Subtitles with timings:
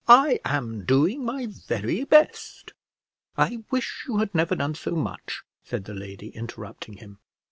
[0.07, 2.73] I am doing my very best."
[3.37, 7.19] "I wish you had never done so much," said the lady, interrupting him.